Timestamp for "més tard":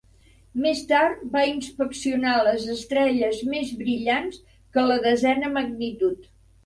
0.61-1.19